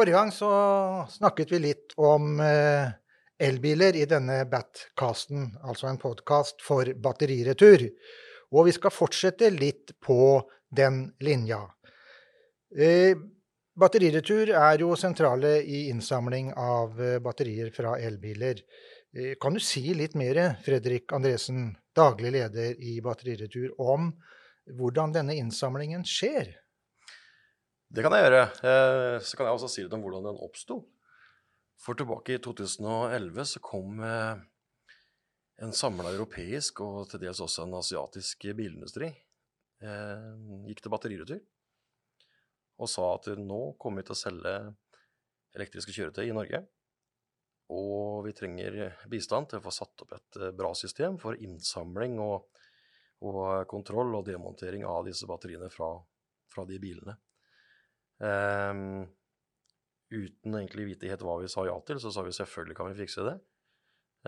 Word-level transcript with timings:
Forrige 0.00 0.16
gang 0.16 0.30
så 0.32 0.50
snakket 1.12 1.50
vi 1.52 1.58
litt 1.60 1.92
om 2.00 2.38
eh, 2.40 2.88
elbiler 3.36 3.98
i 4.00 4.06
denne 4.08 4.46
Batcasten, 4.48 5.50
altså 5.60 5.90
en 5.90 5.98
podkast 6.00 6.62
for 6.64 6.88
batteriretur. 7.04 7.84
Og 8.56 8.70
vi 8.70 8.72
skal 8.72 8.94
fortsette 8.96 9.50
litt 9.52 9.92
på 10.00 10.40
den 10.72 11.02
linja. 11.20 11.58
Eh, 12.72 13.12
batteriretur 13.76 14.54
er 14.54 14.80
jo 14.80 14.96
sentrale 14.96 15.58
i 15.60 15.82
innsamling 15.90 16.48
av 16.56 16.96
eh, 16.96 17.18
batterier 17.20 17.68
fra 17.76 17.98
elbiler. 18.00 18.64
Kan 19.36 19.52
du 19.52 19.60
si 19.60 19.84
litt 19.92 20.16
mer, 20.16 20.40
Fredrik 20.64 21.12
Andresen, 21.12 21.74
daglig 21.92 22.32
leder 22.38 22.72
i 22.80 22.96
Batteriretur, 23.04 23.74
om 23.76 24.14
hvordan 24.80 25.12
denne 25.12 25.36
innsamlingen 25.36 26.08
skjer? 26.08 26.54
Det 27.90 28.04
kan 28.06 28.14
jeg 28.14 28.22
gjøre. 28.22 28.42
Eh, 28.62 29.16
så 29.26 29.34
kan 29.34 29.48
jeg 29.48 29.56
også 29.56 29.68
si 29.72 29.82
litt 29.82 29.94
om 29.96 30.02
hvordan 30.04 30.28
den 30.28 30.42
oppsto. 30.44 30.76
For 31.80 31.98
tilbake 31.98 32.36
i 32.36 32.42
2011 32.42 33.48
så 33.50 33.62
kom 33.64 33.98
eh, 34.06 34.42
en 35.64 35.74
samla 35.74 36.12
europeisk 36.12 36.84
og 36.86 37.08
til 37.10 37.24
dels 37.24 37.40
også 37.42 37.64
en 37.64 37.74
asiatisk 37.80 38.46
bilindustri 38.54 39.08
eh, 39.10 40.28
gikk 40.68 40.84
til 40.84 40.92
batteriretur 40.94 41.40
og 42.80 42.88
sa 42.88 43.08
at 43.16 43.26
nå 43.36 43.58
kommer 43.80 44.00
vi 44.00 44.08
til 44.08 44.14
å 44.14 44.20
selge 44.20 44.52
elektriske 45.58 45.92
kjøretøy 45.92 46.22
i 46.30 46.36
Norge. 46.36 46.62
Og 47.74 48.22
vi 48.24 48.32
trenger 48.38 48.78
bistand 49.10 49.50
til 49.50 49.58
å 49.58 49.64
få 49.66 49.72
satt 49.74 50.04
opp 50.06 50.14
et 50.16 50.38
bra 50.56 50.70
system 50.78 51.18
for 51.20 51.36
innsamling 51.36 52.16
og, 52.22 52.46
og 53.26 53.66
kontroll 53.68 54.14
og 54.16 54.24
demontering 54.30 54.86
av 54.88 55.04
disse 55.10 55.28
batteriene 55.28 55.68
fra, 55.74 55.90
fra 56.48 56.64
de 56.70 56.80
bilene. 56.80 57.18
Um, 58.20 59.06
uten 60.10 60.56
egentlig 60.58 60.90
vite 60.90 61.08
helt 61.08 61.22
hva 61.24 61.38
vi 61.40 61.48
sa 61.48 61.64
ja 61.68 61.76
til, 61.86 62.00
så 62.02 62.12
sa 62.12 62.24
vi 62.26 62.34
selvfølgelig 62.36 62.76
kan 62.76 62.90
vi 62.90 62.98
fikse 62.98 63.24
det. 63.26 63.36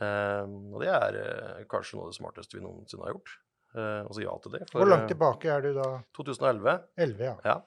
Um, 0.01 0.71
og 0.73 0.81
det 0.81 0.89
er 0.89 1.19
uh, 1.21 1.65
kanskje 1.69 1.99
noe 1.99 2.07
av 2.07 2.15
det 2.15 2.17
smarteste 2.17 2.57
vi 2.57 2.65
noensinne 2.65 3.05
har 3.05 3.13
gjort. 3.13 3.35
Uh, 3.73 4.01
altså 4.07 4.25
ja 4.25 4.37
til 4.45 4.55
det. 4.57 4.63
For, 4.71 4.81
Hvor 4.81 4.93
langt 4.93 5.11
tilbake 5.13 5.53
er 5.53 5.67
du 5.67 5.73
da? 5.77 5.91
2011. 6.17 6.79
11, 7.07 7.29
ja. 7.29 7.37
ja. 7.51 7.59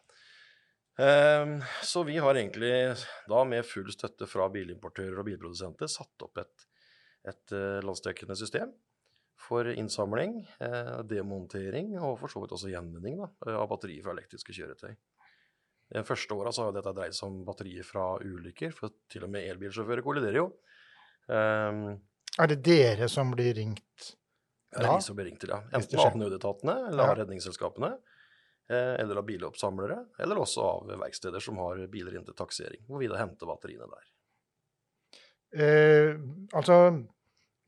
Um, 0.96 1.60
så 1.84 2.06
vi 2.08 2.16
har 2.24 2.40
egentlig 2.40 2.72
da 3.30 3.44
med 3.46 3.68
full 3.68 3.92
støtte 3.92 4.30
fra 4.32 4.48
bilimportører 4.54 5.20
og 5.20 5.28
bilprodusenter 5.28 5.92
satt 5.92 6.24
opp 6.24 6.40
et, 6.40 6.68
et 7.28 7.56
uh, 7.58 7.84
landsdekkende 7.86 8.38
system 8.40 8.74
for 9.46 9.68
innsamling, 9.68 10.40
demontering 11.06 11.92
og 12.00 12.16
for 12.22 12.32
så 12.32 12.40
vidt 12.42 12.54
også 12.56 12.70
gjenvinning 12.72 13.20
da, 13.20 13.28
av 13.52 13.68
batterier 13.70 14.02
fra 14.02 14.14
elektriske 14.16 14.56
kjøretøy. 14.56 14.96
De 15.96 16.04
første 16.04 16.36
åra 16.36 16.52
har 16.52 16.74
dette 16.76 16.94
dreid 16.98 17.16
seg 17.16 17.30
om 17.30 17.40
batterier 17.48 17.88
fra 17.88 18.16
ulykker, 18.20 18.74
for 18.76 18.94
til 19.12 19.24
og 19.28 19.32
med 19.32 19.48
elbilsjåfører 19.54 20.04
kolliderer 20.06 20.42
jo. 20.42 20.50
Um, 21.32 21.96
er 22.36 22.52
det 22.52 22.60
dere 22.68 23.08
som 23.10 23.32
blir 23.34 23.56
ringt 23.58 24.12
da? 24.76 24.82
Det 24.82 24.90
er 24.90 24.98
vi 25.00 25.06
som 25.06 25.16
blir 25.16 25.30
ringt 25.30 25.40
til, 25.40 25.54
ja. 25.56 25.62
Enten 25.78 26.02
av 26.04 26.18
nødetatene 26.20 26.76
eller 26.90 27.06
av 27.06 27.14
ja. 27.14 27.20
redningsselskapene. 27.22 27.94
Eh, 28.70 28.94
eller 29.02 29.16
av 29.16 29.26
biloppsamlere, 29.28 30.00
eller 30.20 30.40
også 30.42 30.62
av 30.66 30.88
verksteder 30.98 31.44
som 31.44 31.60
har 31.62 31.84
biler 31.92 32.16
inn 32.18 32.24
til 32.26 32.34
taksering, 32.34 32.82
hvor 32.88 32.98
vi 32.98 33.10
da 33.12 33.20
henter 33.20 33.46
batteriene 33.46 33.86
der. 33.92 34.08
Eh, 35.62 36.16
altså, 36.58 36.78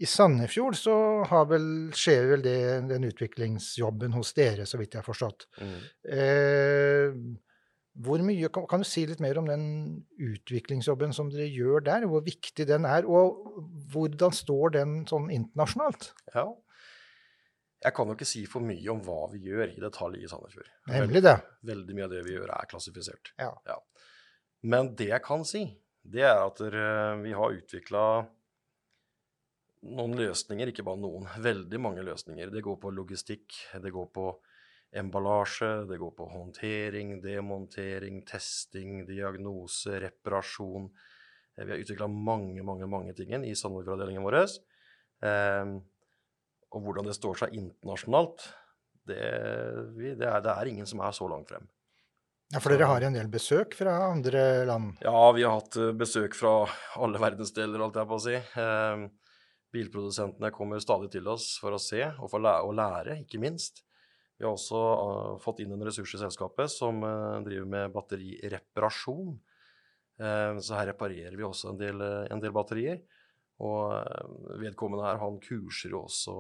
i 0.02 0.10
Sandefjord 0.10 0.78
så 0.80 0.96
vel, 1.52 1.68
skjer 1.94 2.32
vel 2.32 2.46
det, 2.46 2.58
den 2.90 3.06
utviklingsjobben 3.12 4.18
hos 4.18 4.34
dere, 4.38 4.66
så 4.66 4.82
vidt 4.82 4.98
jeg 4.98 5.04
har 5.04 5.06
forstått. 5.06 5.46
Mm. 5.62 5.78
Eh, 6.18 7.22
hvor 8.06 8.22
mye, 8.22 8.50
kan, 8.54 8.68
kan, 8.70 8.84
du 8.84 8.88
si 8.88 9.08
litt 9.10 9.22
mer 9.24 9.40
om 9.42 9.48
den 9.50 9.64
utviklingsjobben 10.22 11.16
som 11.18 11.32
dere 11.34 11.48
gjør 11.50 11.82
der? 11.88 12.06
Hvor 12.10 12.22
viktig 12.26 12.68
den 12.70 12.86
er, 12.86 13.08
og 13.10 13.58
hvordan 13.94 14.36
står 14.36 14.76
den 14.78 14.98
sånn 15.10 15.32
internasjonalt? 15.34 16.12
Ja, 16.36 16.46
jeg 17.86 17.94
kan 17.94 18.10
jo 18.10 18.16
ikke 18.18 18.28
si 18.28 18.44
for 18.50 18.66
mye 18.66 18.90
om 18.90 19.04
hva 19.06 19.28
vi 19.30 19.44
gjør 19.52 19.70
i 19.70 19.82
detalj 19.82 20.24
i 20.24 20.30
Sandefjord. 20.30 20.70
Nemlig 20.90 21.22
det. 21.26 21.36
Veldig 21.70 21.98
mye 21.98 22.08
av 22.08 22.16
det 22.16 22.24
vi 22.26 22.34
gjør, 22.34 22.50
er 22.56 22.70
klassifisert. 22.72 23.34
Ja. 23.38 23.52
ja. 23.70 23.78
Men 24.66 24.96
det 24.98 25.12
jeg 25.12 25.24
kan 25.26 25.46
si, 25.46 25.62
det 26.02 26.26
er 26.26 26.42
at 26.42 26.62
vi 27.22 27.36
har 27.38 27.58
utvikla 27.60 28.04
noen 29.88 30.18
løsninger, 30.18 30.72
ikke 30.72 30.86
bare 30.88 31.00
noen, 31.04 31.28
veldig 31.44 31.82
mange 31.84 32.06
løsninger. 32.06 32.50
Det 32.54 32.66
går 32.66 32.80
på 32.82 32.94
logistikk, 32.98 33.60
det 33.78 33.94
går 33.94 34.10
på 34.16 34.32
emballasje, 35.00 35.70
det 35.90 36.00
går 36.02 36.14
på 36.18 36.30
håndtering, 36.32 37.18
demontering, 37.24 38.24
testing, 38.28 39.04
diagnose, 39.08 40.00
reparasjon. 40.04 40.90
Eh, 41.58 41.66
vi 41.66 41.72
har 41.72 41.84
utvikla 41.84 42.10
mange, 42.12 42.64
mange 42.64 42.90
mange 42.90 43.16
ting 43.18 43.34
i 43.38 43.56
Sandefjord-avdelingen 43.56 44.26
vår. 44.26 44.42
Eh, 45.24 45.78
og 46.76 46.84
hvordan 46.84 47.08
det 47.08 47.16
står 47.18 47.44
seg 47.44 47.56
internasjonalt, 47.58 48.50
det, 49.08 49.24
vi, 49.96 50.14
det, 50.20 50.28
er, 50.28 50.42
det, 50.44 50.54
er, 50.54 50.70
ingen 50.72 50.90
som 50.90 51.02
er 51.06 51.16
så 51.16 51.30
langt 51.32 51.52
frem. 51.54 51.68
Ja, 52.52 52.62
For 52.64 52.72
dere 52.72 52.88
har 52.88 53.04
en 53.04 53.16
del 53.16 53.30
besøk 53.32 53.76
fra 53.76 53.94
andre 54.08 54.66
land? 54.68 55.00
Ja, 55.04 55.32
vi 55.36 55.44
har 55.48 55.58
hatt 55.60 55.80
eh, 55.80 55.96
besøk 55.96 56.36
fra 56.38 56.60
alle 57.00 57.22
verdensdeler, 57.22 57.82
holdt 57.84 58.00
jeg 58.00 58.10
på 58.12 58.20
å 58.20 58.24
si. 58.24 58.36
Eh, 58.36 59.08
bilprodusentene 59.76 60.54
kommer 60.56 60.84
stadig 60.84 61.12
til 61.16 61.28
oss 61.32 61.56
for 61.62 61.76
å 61.76 61.82
se 61.82 62.04
og 62.08 62.32
for 62.32 62.40
å 62.44 62.72
lære, 62.76 63.22
ikke 63.26 63.42
minst. 63.44 63.84
Vi 64.38 64.46
har 64.46 64.54
også 64.54 64.80
uh, 64.80 65.38
fått 65.42 65.64
inn 65.64 65.74
en 65.74 65.86
ressurs 65.86 66.14
i 66.14 66.22
selskapet 66.22 66.70
som 66.70 67.02
uh, 67.02 67.40
driver 67.46 67.70
med 67.70 67.94
batterireparasjon. 67.96 69.32
Uh, 70.22 70.60
så 70.62 70.78
her 70.78 70.92
reparerer 70.92 71.38
vi 71.38 71.46
også 71.46 71.74
en 71.74 71.80
del, 71.80 72.04
en 72.30 72.44
del 72.44 72.54
batterier. 72.54 73.02
Og 73.66 73.90
vedkommende 74.62 75.08
her, 75.08 75.18
han 75.18 75.40
kurser 75.42 75.96
jo 75.96 76.04
også 76.04 76.34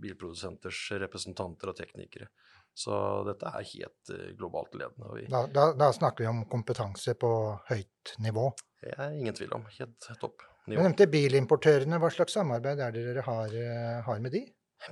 bilprodusenters 0.00 0.78
representanter 1.02 1.68
og 1.68 1.76
teknikere. 1.76 2.30
Så 2.72 2.94
dette 3.26 3.50
er 3.50 3.66
helt 3.68 4.12
globalt 4.38 4.72
ledende. 4.72 5.26
Da, 5.28 5.42
da, 5.52 5.66
da, 5.76 5.90
snakker 5.92 6.24
vi 6.24 6.30
om 6.30 6.40
kompetanse 6.48 7.12
på 7.20 7.28
høyt 7.68 8.14
nivå? 8.24 8.46
Det 8.80 8.94
er 8.96 9.12
ingen 9.12 9.36
tvil 9.36 9.52
om. 9.58 9.68
Helt 9.76 10.08
topp 10.22 10.46
nivå. 10.64 10.78
Du 10.78 10.86
nevnte 10.86 11.10
bilimportørene. 11.12 12.00
Hva 12.00 12.08
slags 12.16 12.38
samarbeid 12.40 12.80
er 12.80 12.96
det 12.96 13.04
dere 13.10 13.26
har, 13.28 13.60
har 14.08 14.24
med 14.24 14.32
de? 14.32 14.46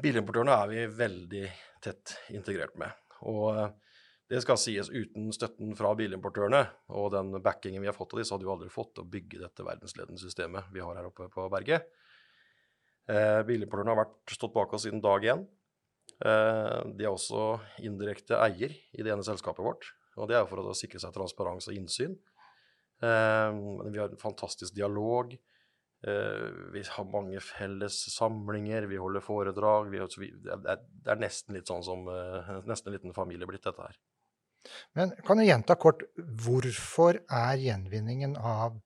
Bilimportørene 0.04 0.60
er 0.60 0.70
vi 0.74 0.84
veldig 1.00 1.46
tett 1.84 2.16
integrert 2.34 2.76
med. 2.80 2.92
Og 3.28 3.46
eh, 3.54 3.70
det 4.30 4.40
skal 4.44 4.60
sies 4.62 4.90
uten 4.92 5.32
støtten 5.34 5.72
fra 5.78 5.90
bilimportørene 5.98 6.62
og 6.94 7.08
den 7.16 7.34
backingen 7.42 7.82
vi 7.82 7.88
har 7.90 7.96
fått 7.96 8.14
av 8.14 8.20
de, 8.20 8.26
så 8.26 8.36
hadde 8.36 8.46
vi 8.46 8.52
aldri 8.52 8.68
fått 8.70 8.92
til 8.94 9.02
å 9.02 9.10
bygge 9.10 9.40
dette 9.42 9.66
verdensledende 9.66 10.22
systemet 10.22 10.68
vi 10.70 10.84
har 10.84 10.94
her 10.94 11.08
oppe 11.08 11.26
på 11.32 11.48
berget. 11.50 11.88
Eh, 13.10 13.40
bilimportørene 13.48 13.94
har 13.94 14.04
vært, 14.04 14.20
stått 14.30 14.54
bak 14.54 14.76
oss 14.76 14.86
siden 14.86 15.02
dag 15.02 15.26
én. 15.26 15.42
Eh, 16.20 16.76
de 16.94 17.06
er 17.06 17.10
også 17.10 17.56
indirekte 17.82 18.38
eier 18.38 18.70
i 18.70 19.02
det 19.02 19.10
ene 19.10 19.26
selskapet 19.26 19.66
vårt. 19.66 19.88
Og 20.20 20.30
det 20.30 20.38
er 20.38 20.46
for 20.46 20.62
å 20.62 20.76
sikre 20.76 21.00
seg 21.02 21.14
transparens 21.16 21.66
og 21.70 21.74
innsyn. 21.74 22.14
Eh, 23.02 23.50
vi 23.90 23.98
har 23.98 24.10
en 24.10 24.20
fantastisk 24.20 24.76
dialog. 24.76 25.34
Uh, 26.00 26.48
vi 26.72 26.80
har 26.88 27.04
mange 27.12 27.40
felles 27.44 27.96
samlinger, 28.14 28.86
vi 28.88 28.96
holder 28.96 29.20
foredrag. 29.20 29.90
Vi, 29.92 30.30
det, 30.46 30.56
er, 30.72 31.20
nesten 31.20 31.58
litt 31.58 31.68
sånn 31.68 31.84
som 31.84 32.08
uh, 32.08 32.54
nesten 32.64 32.88
en 32.88 32.96
liten 32.96 33.16
familie 33.16 33.48
blitt, 33.48 33.66
dette 33.66 33.84
her. 33.84 33.98
Men 34.96 35.12
kan 35.26 35.36
du 35.36 35.44
gjenta 35.44 35.76
kort, 35.80 36.06
hvorfor 36.16 37.20
er 37.20 37.60
gjenvinningen 37.60 38.38
av 38.40 38.80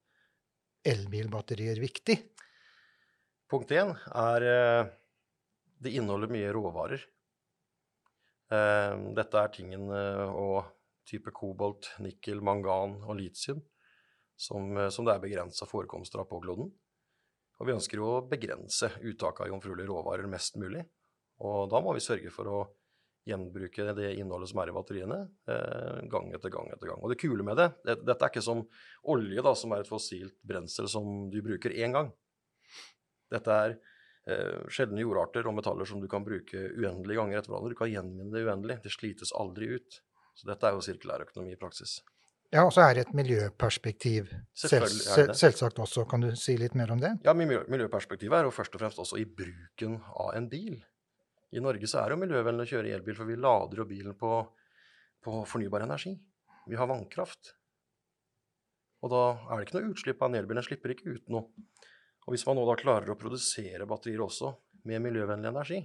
elbilbatterier 0.87 1.79
viktig? 1.83 2.19
Punkt 3.51 3.71
én 3.79 3.95
er 4.11 4.51
uh, 4.51 4.93
det 5.79 5.95
inneholder 5.95 6.35
mye 6.35 6.53
råvarer. 6.55 7.11
dette 9.17 9.41
er 9.41 9.49
tingen 9.51 9.89
og 9.91 10.67
type 11.09 11.33
kobolt, 11.35 11.89
nikkel, 12.05 12.41
mangan 12.45 12.95
og 13.03 13.17
litium 13.19 13.63
som, 14.37 14.77
som 14.95 15.05
det 15.05 15.15
er 15.15 15.23
begrensa 15.25 15.67
forekomster 15.67 16.23
av 16.23 16.29
på 16.31 16.41
kloden. 16.45 16.71
Og 17.65 17.71
vi 17.71 17.79
ønsker 17.79 18.01
å 18.05 18.19
begrense 18.29 18.91
uttaket 19.01 19.47
av 19.47 19.49
jomfruelige 19.49 19.89
råvarer 19.89 20.29
mest 20.29 20.59
mulig. 20.61 20.83
Og 21.49 21.71
da 21.73 21.79
må 21.81 21.95
vi 21.97 22.03
sørge 22.05 22.29
for 22.29 22.51
å 22.53 22.59
gjenbruke 23.25 23.87
det 23.97 24.11
innholdet 24.19 24.51
som 24.51 24.61
er 24.61 24.69
i 24.69 24.75
batteriene, 24.77 25.17
eh, 25.49 26.03
gang 26.13 26.29
etter 26.37 26.53
gang 26.53 26.69
etter 26.69 26.91
gang. 26.91 27.01
Og 27.01 27.09
det 27.09 27.17
kule 27.23 27.41
med 27.41 27.57
det, 27.57 27.71
det 27.89 27.97
Dette 28.05 28.21
er 28.21 28.35
ikke 28.35 28.45
som 28.45 28.61
olje, 29.09 29.41
da, 29.41 29.55
som 29.57 29.73
er 29.73 29.81
et 29.81 29.89
fossilt 29.89 30.37
brensel 30.45 30.91
som 30.93 31.31
du 31.33 31.41
bruker 31.41 31.73
én 31.73 31.97
gang. 31.97 32.13
Dette 33.33 33.49
er 33.49 33.79
eh, 34.29 34.61
sjeldne 34.69 35.01
jordarter 35.01 35.49
og 35.49 35.57
metaller 35.57 35.89
som 35.89 36.05
du 36.05 36.07
kan 36.07 36.21
bruke 36.21 36.69
uendelige 36.77 37.17
ganger 37.17 37.41
etter 37.41 37.49
hverandre. 37.49 37.73
Du 37.73 37.81
kan 37.81 37.89
gjenvinne 37.89 38.29
det 38.29 38.45
uendelig. 38.45 38.83
Det 38.85 38.93
slites 38.93 39.33
aldri 39.33 39.73
ut. 39.73 40.03
Så 40.37 40.53
dette 40.53 40.69
er 40.69 40.77
jo 40.77 40.85
sirkulær 40.85 41.25
økonomi 41.25 41.57
i 41.57 41.63
praksis. 41.65 42.03
Ja, 42.53 42.63
og 42.67 42.73
så 42.75 42.85
er 42.85 42.95
det 42.95 43.07
et 43.07 43.15
miljøperspektiv 43.17 44.29
selv, 44.55 44.87
selv, 44.87 45.33
selvsagt 45.35 45.79
også. 45.83 46.05
Kan 46.11 46.23
du 46.23 46.29
si 46.39 46.55
litt 46.61 46.77
mer 46.79 46.93
om 46.95 47.01
det? 47.03 47.17
Ja, 47.27 47.35
Miljøperspektivet 47.35 48.37
er 48.39 48.47
jo 48.47 48.53
først 48.55 48.77
og 48.77 48.83
fremst 48.83 49.01
også 49.03 49.19
i 49.19 49.25
bruken 49.27 49.97
av 50.13 50.37
en 50.39 50.47
bil. 50.53 50.77
I 51.55 51.63
Norge 51.63 51.89
så 51.91 52.01
er 52.01 52.11
det 52.11 52.17
jo 52.17 52.23
miljøvennlig 52.23 52.67
å 52.67 52.71
kjøre 52.75 52.95
elbil, 52.95 53.17
for 53.19 53.31
vi 53.31 53.39
lader 53.39 53.83
jo 53.83 53.89
bilen 53.91 54.15
på, 54.19 54.31
på 55.23 55.43
fornybar 55.51 55.87
energi. 55.87 56.15
Vi 56.71 56.79
har 56.79 56.91
vannkraft. 56.91 57.55
Og 59.05 59.13
da 59.13 59.25
er 59.35 59.61
det 59.61 59.67
ikke 59.67 59.81
noe 59.81 59.93
utslipp 59.93 60.23
av 60.23 60.31
en 60.31 60.39
elbil. 60.41 60.59
Den 60.59 60.67
slipper 60.67 60.95
ikke 60.95 61.17
ut 61.17 61.35
noe. 61.35 61.67
Og 62.25 62.33
hvis 62.33 62.47
man 62.49 62.57
nå 62.59 62.65
da 62.69 62.79
klarer 62.81 63.13
å 63.13 63.19
produsere 63.21 63.87
batterier 63.89 64.23
også 64.25 64.55
med 64.89 65.03
miljøvennlig 65.05 65.51
energi, 65.51 65.83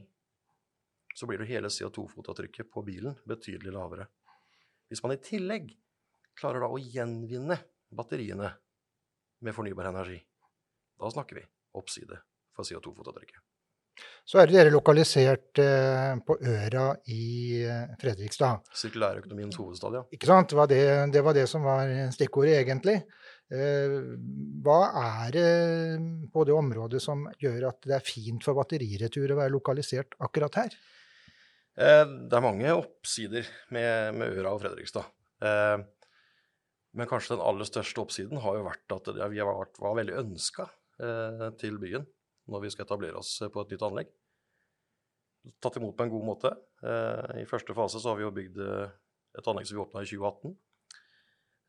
så 1.15 1.27
blir 1.27 1.41
det 1.41 1.49
hele 1.49 1.71
CO2-fotavtrykket 1.73 2.69
på 2.71 2.83
bilen 2.87 3.17
betydelig 3.27 3.73
lavere. 3.75 4.07
Hvis 4.89 5.01
man 5.03 5.13
i 5.13 5.21
tillegg 5.21 5.73
klarer 6.39 6.63
da 6.63 6.71
å 6.71 6.79
gjenvinne 6.79 7.59
batteriene 7.95 8.49
med 9.45 9.55
fornybar 9.55 9.91
energi, 9.91 10.19
da 10.99 11.11
snakker 11.11 11.39
vi 11.39 11.45
oppside 11.79 12.19
for 12.55 12.67
CO2-fotavtrykket. 12.67 13.43
Så 14.23 14.39
er 14.39 14.51
dere 14.51 14.71
lokalisert 14.71 15.59
eh, 15.59 16.13
på 16.23 16.37
Øra 16.47 16.85
i 17.11 17.59
eh, 17.67 17.95
Fredrikstad. 17.99 18.61
Sirkulærøkonomiens 18.81 19.57
hovedstad, 19.59 19.97
ja. 19.97 20.03
Ikke 20.15 20.29
sant? 20.29 20.53
Det 20.53 20.59
var 20.59 20.69
det, 20.71 20.83
det 21.15 21.23
var 21.25 21.35
det 21.35 21.43
som 21.51 21.65
var 21.67 21.91
stikkordet, 22.15 22.61
egentlig. 22.61 22.95
Eh, 23.49 23.97
hva 24.63 24.79
er 25.01 25.33
det 25.33 25.49
på 26.31 26.45
det 26.45 26.55
området 26.55 27.01
som 27.03 27.25
gjør 27.41 27.71
at 27.71 27.81
det 27.89 27.97
er 27.97 28.05
fint 28.05 28.45
for 28.45 28.59
batteriretur 28.59 29.33
å 29.33 29.39
være 29.41 29.55
lokalisert 29.55 30.15
akkurat 30.21 30.61
her? 30.61 30.79
Eh, 31.79 32.05
det 32.05 32.37
er 32.37 32.45
mange 32.45 32.75
oppsider 32.75 33.49
med, 33.73 34.19
med 34.19 34.37
Øra 34.37 34.53
og 34.53 34.61
Fredrikstad. 34.63 35.09
Eh, 35.41 35.79
men 36.97 37.09
kanskje 37.09 37.35
den 37.35 37.45
aller 37.45 37.67
største 37.69 38.01
oppsiden 38.01 38.41
har 38.43 38.57
jo 38.57 38.65
vært 38.65 38.95
at 38.95 39.11
vi 39.31 39.41
har 39.41 39.49
vært, 39.49 39.77
var 39.81 39.97
veldig 39.99 40.15
ønska 40.23 40.65
eh, 41.03 41.45
til 41.61 41.77
byen 41.81 42.07
når 42.49 42.63
vi 42.63 42.71
skal 42.73 42.87
etablere 42.87 43.19
oss 43.19 43.35
på 43.53 43.61
et 43.61 43.75
nytt 43.75 43.85
anlegg. 43.85 44.09
Tatt 45.61 45.77
imot 45.77 45.93
på 45.97 46.07
en 46.07 46.11
god 46.11 46.25
måte. 46.25 46.49
I 47.37 47.45
første 47.47 47.75
fase 47.77 48.01
så 48.01 48.09
har 48.09 48.17
vi 48.17 48.25
jo 48.25 48.31
bygd 48.33 48.57
et 48.59 49.49
anlegg 49.51 49.69
som 49.69 49.77
vi 49.77 49.83
åpna 49.83 50.01
i 50.01 50.09
2018. 50.09 50.55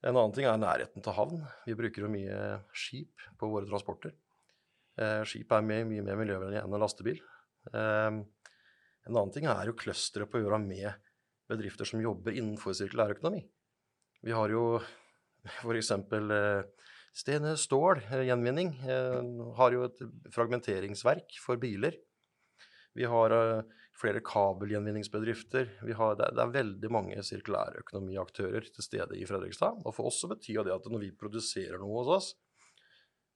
En 0.08 0.16
annen 0.16 0.32
ting 0.32 0.48
er 0.48 0.56
nærheten 0.56 1.04
til 1.04 1.14
havn. 1.14 1.42
Vi 1.68 1.76
bruker 1.76 2.06
jo 2.06 2.10
mye 2.10 2.38
skip 2.72 3.28
på 3.38 3.50
våre 3.52 3.68
transporter. 3.68 4.16
Skip 5.28 5.52
er 5.52 5.68
mye, 5.68 5.84
mye 5.92 6.06
mer 6.08 6.18
miljøvennlig 6.22 6.62
enn 6.62 6.74
en 6.74 6.82
lastebil. 6.82 7.20
En 7.76 9.16
annen 9.16 9.32
ting 9.36 9.46
er 9.52 9.68
jo 9.68 9.76
clusteret 9.78 10.32
på 10.32 10.40
Øra 10.42 10.58
med 10.60 10.88
bedrifter 11.50 11.88
som 11.88 12.02
jobber 12.02 12.36
innenfor 12.36 12.76
sirkulærøkonomi. 12.76 13.42
Vi 14.24 14.34
har 14.36 14.52
jo 14.52 14.64
f.eks. 15.62 15.90
Eh, 15.90 16.62
Stene 17.16 17.56
Stål 17.58 18.02
eh, 18.10 18.24
gjenvinning 18.28 18.74
eh, 18.86 19.20
har 19.58 19.74
jo 19.74 19.84
et 19.88 20.02
fragmenteringsverk 20.34 21.38
for 21.42 21.60
biler. 21.60 21.96
Vi 22.94 23.06
har 23.06 23.32
flere 24.00 24.22
kabelgjenvinningsbedrifter. 24.24 25.68
Har, 25.94 26.16
det, 26.18 26.30
er, 26.34 26.54
veldig 26.54 26.90
mange 26.90 27.22
sirkulærøkonomiaktører 27.22 28.66
til 28.74 28.86
stede 28.86 29.18
i 29.18 29.26
Fredrikstad. 29.28 29.78
Og 29.84 29.94
for 29.94 30.10
oss 30.10 30.18
så 30.24 30.30
betyr 30.32 30.64
det 30.66 30.74
at 30.74 30.88
når 30.90 31.04
vi 31.04 31.12
produserer 31.14 31.78
noe 31.78 32.00
hos 32.00 32.10
oss, 32.16 32.30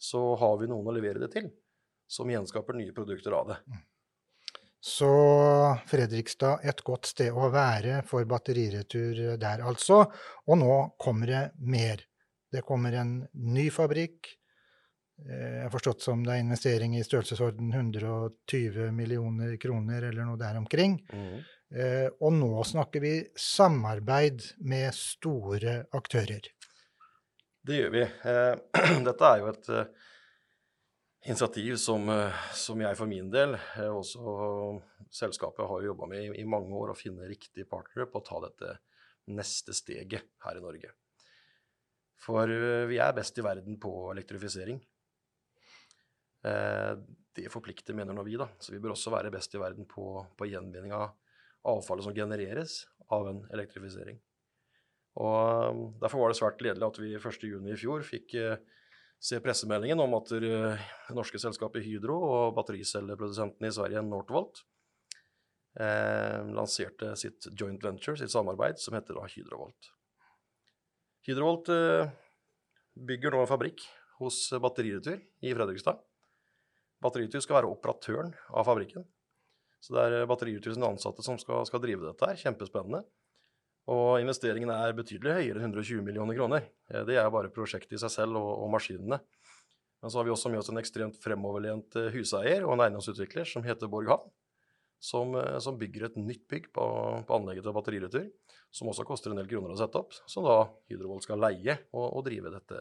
så 0.01 0.25
har 0.41 0.59
vi 0.59 0.69
noen 0.73 0.91
å 0.91 0.97
levere 0.97 1.23
det 1.23 1.31
til, 1.37 1.47
som 2.11 2.31
gjenskaper 2.31 2.77
nye 2.81 2.97
produkter 2.97 3.37
av 3.39 3.53
det. 3.53 3.61
Så 4.85 5.09
Fredrikstad 5.89 6.61
et 6.69 6.83
godt 6.85 7.09
sted 7.09 7.33
å 7.33 7.49
være 7.49 8.03
for 8.05 8.27
batteriretur 8.29 9.39
der, 9.41 9.63
altså. 9.65 10.03
Og 10.45 10.59
nå 10.61 10.75
kommer 11.01 11.31
det 11.31 11.45
mer. 11.65 12.03
Det 12.53 12.61
kommer 12.69 12.93
en 13.01 13.15
ny 13.33 13.71
fabrikk. 13.73 14.29
Eh, 15.25 15.55
jeg 15.55 15.63
har 15.63 15.73
forstått 15.73 16.05
som 16.05 16.21
det 16.27 16.35
er 16.35 16.45
investering 16.45 16.99
i 16.99 17.05
størrelsesorden 17.07 17.73
120 17.73 18.93
millioner 18.93 19.57
kroner 19.63 20.11
eller 20.11 20.29
noe 20.29 20.43
der 20.43 20.61
omkring. 20.61 21.01
Mm. 21.15 21.41
Og 22.21 22.37
nå 22.37 22.53
snakker 22.69 23.03
vi 23.03 23.15
samarbeid 23.41 24.45
med 24.69 24.93
store 24.95 25.81
aktører. 25.97 26.53
Det 27.65 27.81
gjør 27.81 27.95
vi. 27.97 28.05
Eh, 28.05 28.99
dette 29.09 29.31
er 29.33 29.41
jo 29.41 29.55
et 29.57 29.73
initiativ 31.25 31.77
som, 31.77 32.09
eh, 32.09 32.33
som, 32.53 32.81
jeg 32.81 32.97
for 32.99 33.09
min 33.09 33.31
del, 33.33 33.55
eh, 33.55 33.89
også 33.89 34.81
selskapet, 35.11 35.67
har 35.67 35.87
jobba 35.87 36.09
med 36.11 36.25
i, 36.25 36.41
i, 36.43 36.45
mange 36.45 36.75
år, 36.77 36.93
å 36.93 36.99
finne 36.99 37.29
riktige 37.29 37.69
partnere 37.69 38.07
på 38.11 38.21
å 38.21 38.27
ta 38.27 38.41
dette 38.45 38.77
neste 39.33 39.73
steget 39.73 40.29
her 40.45 40.61
i 40.61 40.65
Norge. 40.65 40.93
For 42.21 42.51
eh, 42.51 42.85
vi 42.91 43.01
er 43.01 43.17
best 43.17 43.41
i 43.41 43.47
verden 43.47 43.81
på 43.81 44.11
elektrifisering. 44.13 44.83
Det 46.45 47.49
forplikter, 47.49 47.97
mener 47.97 48.13
nå 48.13 48.21
vi, 48.27 48.35
da. 48.37 48.45
Så 48.61 48.75
vi 48.75 48.79
bør 48.85 48.93
også 48.93 49.09
være 49.15 49.31
best 49.33 49.55
i 49.57 49.61
verden 49.63 49.87
på, 49.89 50.05
på 50.37 50.45
gjenvinning 50.45 50.93
av 50.93 51.15
avfallet 51.73 52.05
som 52.05 52.13
genereres 52.13 52.83
av 53.17 53.31
en 53.31 53.39
elektrifisering. 53.49 54.19
Og 55.25 55.95
Derfor 56.03 56.21
var 56.21 56.29
det 56.29 56.37
svært 56.37 56.61
gledelig 56.61 56.85
at 56.85 57.01
vi 57.01 57.15
1.6 57.17 57.49
i 57.73 57.79
fjor 57.81 58.05
fikk 58.05 58.37
se 59.25 59.41
pressemeldingen 59.41 60.03
om 60.05 60.15
at 60.19 60.35
det 60.37 60.53
norske 61.17 61.41
selskapet 61.41 61.85
Hydro 61.87 62.19
og 62.27 62.57
battericelleprodusenten 62.59 63.65
i 63.65 63.73
Sverige, 63.73 64.03
Northvolt, 64.05 64.61
eh, 65.81 66.45
lanserte 66.53 67.15
sitt 67.17 67.49
joint 67.57 67.83
venture, 67.85 68.19
sitt 68.21 68.33
samarbeid, 68.35 68.79
som 68.83 68.97
heter 68.99 69.23
Hydrovolt. 69.33 69.91
Hydrovolt 71.25 71.73
eh, 71.73 72.13
bygger 72.95 73.33
nå 73.33 73.41
en 73.45 73.51
fabrikk 73.51 73.87
hos 74.21 74.47
Batteriretur 74.61 75.17
i 75.43 75.55
Fredrikstad. 75.57 76.05
Batteriretur 77.03 77.43
skal 77.43 77.63
være 77.63 77.73
operatøren 77.73 78.33
av 78.53 78.69
fabrikken. 78.69 79.09
Så 79.81 79.97
det 79.97 80.05
er 80.05 80.29
Batteriretur 80.29 80.77
sine 80.77 80.89
ansatte 80.89 81.25
som 81.25 81.41
skal, 81.41 81.65
skal 81.69 81.81
drive 81.83 82.07
dette 82.07 82.29
her. 82.29 82.39
Kjempespennende. 82.45 83.03
Og 83.93 84.17
investeringen 84.23 84.71
er 84.73 84.95
betydelig 84.97 85.35
høyere 85.39 85.61
enn 85.61 85.75
120 85.75 86.05
millioner 86.07 86.37
kroner. 86.39 86.69
Eh, 86.89 87.03
det 87.09 87.19
er 87.21 87.33
bare 87.33 87.53
prosjektet 87.53 87.99
i 87.99 88.01
seg 88.01 88.13
selv 88.13 88.41
og, 88.41 88.53
og, 88.65 88.71
maskinene. 88.73 89.21
Men 90.01 90.13
så 90.13 90.21
har 90.21 90.29
vi 90.29 90.33
også 90.33 90.53
med 90.53 90.63
oss 90.63 90.71
en 90.73 90.81
ekstremt 90.81 91.19
fremoverlent 91.21 91.99
eh, 92.01 92.09
huseier 92.15 92.65
og 92.65 92.75
en 92.75 92.87
eiendomsutvikler 92.87 93.49
som 93.49 93.65
heter 93.67 93.91
Borg 93.93 94.09
Havn. 94.13 94.33
Som, 95.05 95.35
eh, 95.37 95.59
som, 95.61 95.77
bygger 95.77 96.09
et 96.09 96.17
nytt 96.17 96.47
bygg 96.49 96.71
på, 96.73 96.87
på 97.29 97.37
anlegget 97.37 97.67
til 97.67 97.77
batteriretur, 97.77 98.31
som 98.73 98.89
også 98.89 99.05
koster 99.05 99.35
en 99.35 99.43
del 99.43 99.51
kroner 99.51 99.75
å 99.75 99.77
sette 99.77 100.01
opp. 100.01 100.17
Som 100.33 100.49
da 100.49 100.63
Hydrovolt 100.89 101.29
skal 101.29 101.45
leie 101.45 101.77
og, 101.93 102.07
og 102.07 102.25
drive 102.25 102.55
dette, 102.57 102.81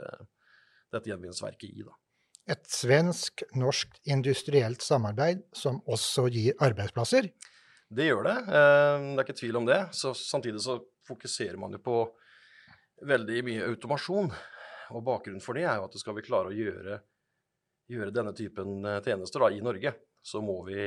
dette 0.96 1.12
gjenvinningsverket 1.12 1.68
i. 1.68 1.84
da. 1.84 1.98
Et 2.54 2.63
svensk-norsk 2.68 4.00
industrielt 4.12 4.84
samarbeid 4.84 5.44
som 5.56 5.84
også 5.84 6.30
gir 6.32 6.56
arbeidsplasser? 6.63 7.28
Det 7.94 8.08
gjør 8.08 8.25
det. 8.25 8.39
Det 8.48 8.63
er 9.20 9.22
ikke 9.24 9.38
tvil 9.38 9.60
om 9.60 9.68
det. 9.68 9.80
Så 9.96 10.16
samtidig 10.18 10.63
så 10.63 10.80
fokuserer 11.08 11.60
man 11.60 11.76
jo 11.76 11.82
på 11.84 11.98
veldig 13.08 13.44
mye 13.48 13.68
automasjon. 13.72 14.32
Og 14.94 15.06
bakgrunnen 15.06 15.44
for 15.44 15.58
det 15.58 15.66
er 15.68 15.80
jo 15.80 15.88
at 15.88 16.00
skal 16.00 16.18
vi 16.18 16.26
klare 16.26 16.52
å 16.52 16.56
gjøre, 16.56 16.98
gjøre 17.92 18.16
denne 18.16 18.34
typen 18.38 18.84
eh, 18.88 19.00
tjenester 19.06 19.46
da, 19.46 19.52
i 19.54 19.64
Norge, 19.64 19.94
så 20.24 20.42
må 20.44 20.60
vi, 20.68 20.84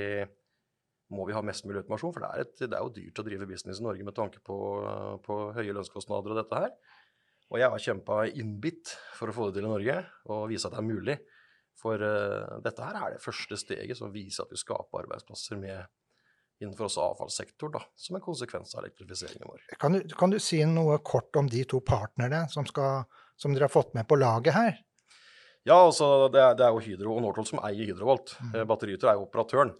må 1.12 1.26
vi, 1.28 1.34
ha 1.36 1.42
mest 1.44 1.66
mulig 1.66 1.82
automasjon. 1.82 2.14
For 2.14 2.24
det 2.24 2.30
er, 2.30 2.44
et, 2.44 2.60
det 2.66 2.76
er, 2.76 2.84
jo 2.84 2.94
dyrt 2.94 3.22
å 3.22 3.26
drive 3.26 3.48
business 3.50 3.80
i 3.82 3.86
Norge 3.86 4.06
med 4.06 4.16
tanke 4.16 4.42
på, 4.44 4.58
på 5.26 5.40
høye 5.56 5.74
lønnskostnader 5.76 6.34
og 6.34 6.40
dette 6.42 6.62
her. 6.66 6.76
Og 7.46 7.60
jeg 7.60 7.70
har 7.70 7.82
kjempa 7.82 8.22
innbitt 8.34 8.90
for 9.14 9.30
å 9.30 9.34
få 9.34 9.48
det 9.48 9.60
til 9.60 9.68
i 9.68 9.70
Norge 9.70 10.00
og 10.34 10.48
vise 10.50 10.66
at 10.66 10.74
det 10.74 10.80
er 10.82 10.88
mulig. 10.88 11.16
For 11.76 12.00
uh, 12.00 12.56
dette 12.64 12.82
her 12.82 12.96
er 12.98 13.14
det 13.14 13.22
første 13.22 13.58
steget 13.60 13.98
som 13.98 14.10
viser 14.14 14.46
at 14.46 14.52
vi 14.54 14.58
skaper 14.58 15.04
arbeidsplasser 15.04 15.60
med 15.60 15.84
innenfor 16.62 16.88
også 16.88 17.04
avfallssektor, 17.10 17.70
da, 17.74 17.82
som 18.00 18.16
en 18.16 18.24
konsekvens 18.24 18.74
av 18.76 18.84
elektrifiseringen 18.84 19.48
vår. 19.48 19.64
Kan 19.80 19.96
du, 19.96 20.00
kan 20.16 20.32
du, 20.32 20.38
si 20.40 20.62
noe 20.68 20.98
kort 21.04 21.36
om 21.36 21.50
de 21.52 21.64
to 21.68 21.82
partnerne 21.84 22.46
som, 22.52 22.66
skal, 22.68 23.04
som 23.36 23.54
dere 23.54 23.68
har 23.68 23.74
fått 23.74 23.92
med 23.98 24.08
på 24.08 24.18
laget 24.20 24.56
her? 24.56 24.80
Ja, 25.66 25.80
altså 25.82 26.30
det 26.32 26.40
er, 26.40 26.56
det 26.56 26.64
er 26.64 26.72
jo 26.72 26.82
Hydro 26.84 27.16
og 27.16 27.22
Northolt 27.24 27.50
som 27.50 27.60
eier 27.66 27.90
Hydrovolt. 27.90 28.36
Mm. 28.38 28.58
Batteriyter 28.70 29.10
er 29.10 29.18
jo 29.18 29.26
operatøren. 29.26 29.74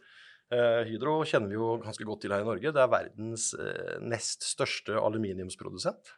Eh, 0.53 0.83
Hydro 0.91 1.21
kjenner 1.27 1.51
vi 1.51 1.59
jo 1.59 1.77
ganske 1.83 2.07
godt 2.07 2.25
til 2.25 2.35
her 2.35 2.43
i 2.43 2.49
Norge. 2.49 2.73
Det 2.75 2.83
er 2.83 2.91
verdens 2.91 3.53
eh, 3.55 3.97
nest 4.03 4.45
største 4.47 4.99
aluminiumsprodusent. 4.99 6.13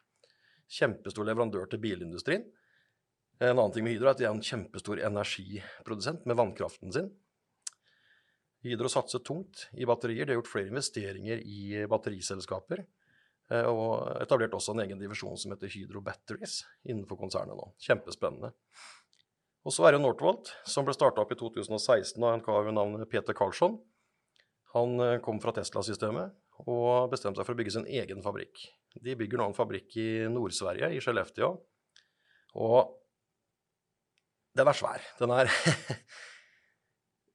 Kjempestor 0.69 1.25
leverandør 1.25 1.69
til 1.69 1.81
bilindustrien. 1.85 2.43
En 3.39 3.55
annen 3.55 3.73
ting 3.73 3.85
med 3.85 3.95
Hydro 3.95 4.09
er 4.09 4.17
at 4.17 4.21
de 4.21 4.27
er 4.27 4.33
en 4.33 4.43
kjempestor 4.43 4.99
energiprodusent 5.05 6.25
med 6.27 6.37
vannkraften 6.41 6.93
sin. 6.93 7.13
Hydro 8.65 8.89
satser 8.91 9.21
tungt 9.23 9.67
i 9.79 9.87
batterier. 9.87 10.25
De 10.25 10.33
har 10.33 10.41
gjort 10.41 10.51
flere 10.51 10.71
investeringer 10.71 11.43
i 11.47 11.85
batteriselskaper. 11.89 12.83
Eh, 13.49 13.65
og 13.65 14.21
etablert 14.21 14.55
også 14.57 14.75
en 14.75 14.83
egen 14.83 14.99
divisjon 15.01 15.37
som 15.39 15.53
heter 15.55 15.71
Hydro 15.73 16.03
Batteries 16.05 16.61
innenfor 16.85 17.19
konsernet 17.21 17.57
nå. 17.57 17.69
Kjempespennende. 17.81 18.51
Og 19.67 19.75
så 19.75 19.85
er 19.87 19.95
det 19.95 20.03
Northvolt, 20.03 20.51
som 20.67 20.85
ble 20.87 20.95
starta 20.95 21.23
opp 21.23 21.33
i 21.33 21.39
2016 21.39 22.15
av 22.23 22.35
en 22.35 22.43
kar 22.43 22.63
ved 22.67 22.77
navn 22.77 23.01
Peter 23.11 23.35
Karlsson. 23.37 23.79
Han 24.75 24.99
eh, 25.03 25.17
kom 25.25 25.41
fra 25.41 25.55
Tesla-systemet 25.55 26.35
og 26.67 27.09
bestemte 27.13 27.39
seg 27.39 27.47
for 27.47 27.55
å 27.55 27.59
bygge 27.59 27.77
sin 27.77 27.87
egen 27.87 28.23
fabrikk. 28.25 28.67
De 28.99 29.15
bygger 29.17 29.39
nå 29.39 29.49
en 29.49 29.57
fabrikk 29.57 29.95
i 30.01 30.09
Nord-Sverige, 30.31 30.91
i 30.91 31.01
Skellefteå. 31.03 31.53
Og 32.59 32.95
den 34.57 34.67
er 34.67 34.77
svær. 34.77 35.05
Den 35.21 35.33
er 35.33 35.49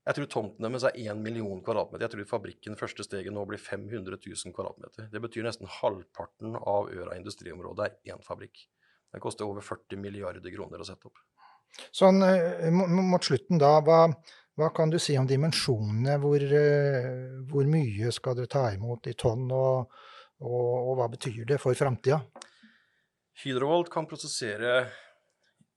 Jeg 0.05 0.19
tror 0.19 0.27
tomten 0.29 0.67
deres 0.67 0.85
er 0.85 0.97
1 1.01 1.21
million 1.25 1.61
kvadratmeter. 1.65 2.05
Jeg 2.05 2.13
tror 2.13 2.29
fabrikken 2.35 2.77
første 2.77 3.07
steget 3.07 3.33
nå 3.33 3.47
blir 3.49 3.61
500 3.61 4.19
000 4.21 4.53
kvadratmeter. 4.57 5.09
Det 5.13 5.23
betyr 5.25 5.47
nesten 5.47 5.71
halvparten 5.81 6.59
av 6.61 6.91
Øra 6.93 7.17
industriområde 7.17 7.89
er 7.89 8.13
én 8.13 8.21
fabrikk. 8.25 8.67
Den 9.15 9.23
koster 9.25 9.49
over 9.49 9.65
40 9.65 10.01
milliarder 10.03 10.53
kroner 10.53 10.83
å 10.83 10.89
sette 10.89 11.09
opp. 11.09 11.23
Sånn 11.95 12.21
mot 12.75 13.25
slutten 13.25 13.59
da, 13.59 13.79
hva, 13.87 14.03
hva 14.61 14.71
kan 14.77 14.93
du 14.93 15.01
si 15.03 15.17
om 15.19 15.27
dimensjonene? 15.27 16.19
Hvor, 16.23 16.45
eh, 16.61 17.11
hvor, 17.51 17.67
mye 17.71 18.13
skal 18.15 18.37
dere 18.39 18.51
ta 18.53 18.69
imot 18.77 19.09
i 19.09 19.17
tonn, 19.19 19.49
og, 19.51 19.95
og, 20.45 20.73
og 20.77 20.97
hva 21.01 21.09
betyr 21.17 21.47
det 21.49 21.63
for 21.63 21.75
framtida? 21.79 22.21
Hydrovolt 23.41 23.91
kan 23.91 24.07
prosessere 24.07 24.83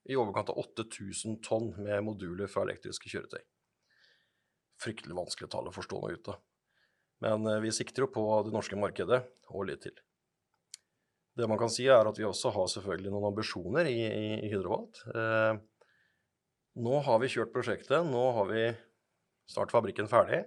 i 0.08 0.20
overkant 0.20 0.52
av 0.52 0.60
8000 0.62 1.40
tonn 1.48 1.72
med 1.80 2.04
moduler 2.06 2.52
fra 2.52 2.68
elektriske 2.68 3.10
kjøretøy. 3.10 3.42
Fryktelig 4.82 5.18
vanskelig 5.18 5.50
tall 5.54 5.70
å 5.70 5.74
forstå 5.74 6.02
noe 6.02 6.18
ut 6.18 6.30
av. 6.34 6.42
Men 7.26 7.48
eh, 7.50 7.62
vi 7.64 7.74
sikter 7.74 8.06
jo 8.06 8.12
på 8.14 8.26
det 8.46 8.54
norske 8.54 8.78
markedet 8.80 9.24
og 9.50 9.68
litt 9.70 9.86
til. 9.88 9.96
Det 11.38 11.46
man 11.50 11.60
kan 11.62 11.70
si, 11.70 11.86
er 11.86 12.10
at 12.10 12.18
vi 12.18 12.26
også 12.26 12.50
har 12.56 12.70
selvfølgelig 12.72 13.14
noen 13.14 13.30
ambisjoner 13.30 13.90
i, 13.90 14.00
i, 14.06 14.28
i 14.48 14.52
Hydrovolt. 14.52 15.04
Eh, 15.14 15.60
nå 16.82 17.00
har 17.06 17.22
vi 17.22 17.30
kjørt 17.34 17.54
prosjektet, 17.54 18.06
nå 18.06 18.24
har 18.38 18.50
vi 18.50 18.64
snart 19.50 19.74
fabrikken 19.74 20.10
ferdig. 20.10 20.44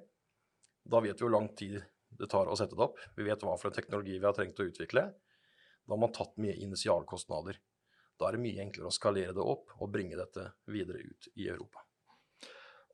Da 0.91 1.03
vet 1.03 1.19
vi 1.19 1.27
hvor 1.27 1.35
lang 1.35 1.51
tid 1.59 1.81
det 2.19 2.29
tar 2.31 2.51
å 2.51 2.57
sette 2.59 2.77
det 2.79 2.87
opp. 2.87 2.99
Vi 3.17 3.27
vet 3.27 3.43
hva 3.47 3.57
for 3.59 3.71
en 3.71 3.77
teknologi 3.77 4.19
vi 4.19 4.27
har 4.27 4.35
trengt 4.37 4.59
å 4.61 4.67
utvikle. 4.67 5.07
Da 5.11 5.95
har 5.95 6.01
man 6.03 6.15
tatt 6.15 6.37
mye 6.43 6.59
initialkostnader. 6.63 7.59
Da 8.19 8.29
er 8.29 8.37
det 8.37 8.43
mye 8.43 8.63
enklere 8.63 8.91
å 8.91 8.95
skalere 8.95 9.35
det 9.37 9.47
opp 9.47 9.73
og 9.79 9.93
bringe 9.95 10.19
dette 10.19 10.51
videre 10.71 11.01
ut 11.07 11.31
i 11.35 11.49
Europa. 11.49 11.87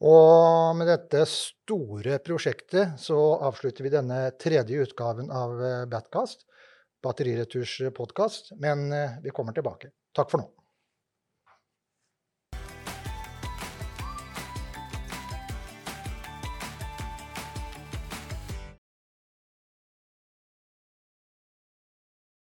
Og 0.05 0.76
med 0.76 0.91
dette 0.91 1.23
store 1.31 2.19
prosjektet 2.25 2.99
så 3.00 3.17
avslutter 3.49 3.87
vi 3.87 3.95
denne 3.95 4.19
tredje 4.37 4.83
utgaven 4.85 5.31
av 5.33 5.57
eh, 5.65 5.87
Batcast, 5.88 6.45
batteriretursepodkast. 7.05 8.53
Men 8.61 8.91
eh, 8.93 9.17
vi 9.25 9.33
kommer 9.33 9.57
tilbake. 9.57 9.95
Takk 10.17 10.35
for 10.35 10.45
nå. 10.45 10.50